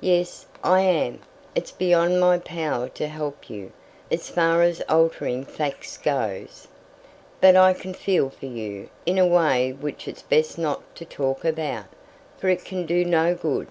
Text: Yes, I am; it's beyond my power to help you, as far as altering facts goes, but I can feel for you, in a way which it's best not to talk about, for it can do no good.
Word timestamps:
Yes, 0.00 0.46
I 0.62 0.82
am; 0.82 1.18
it's 1.56 1.72
beyond 1.72 2.20
my 2.20 2.38
power 2.38 2.88
to 2.90 3.08
help 3.08 3.50
you, 3.50 3.72
as 4.08 4.28
far 4.28 4.62
as 4.62 4.80
altering 4.82 5.44
facts 5.44 5.98
goes, 5.98 6.68
but 7.40 7.56
I 7.56 7.72
can 7.72 7.92
feel 7.92 8.30
for 8.30 8.46
you, 8.46 8.88
in 9.04 9.18
a 9.18 9.26
way 9.26 9.72
which 9.72 10.06
it's 10.06 10.22
best 10.22 10.58
not 10.58 10.94
to 10.94 11.04
talk 11.04 11.44
about, 11.44 11.86
for 12.38 12.48
it 12.48 12.64
can 12.64 12.86
do 12.86 13.04
no 13.04 13.34
good. 13.34 13.66